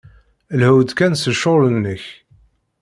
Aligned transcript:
Lhu-d 0.59 0.89
kan 0.97 1.13
s 1.21 1.23
ccɣel-nnek. 1.35 2.03